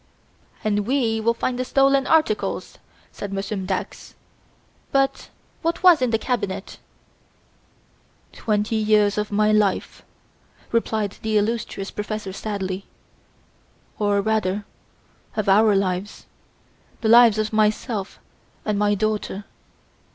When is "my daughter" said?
18.79-19.45